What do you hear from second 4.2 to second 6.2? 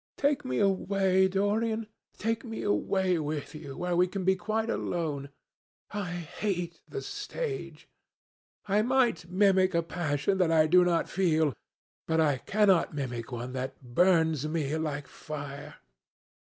be quite alone. I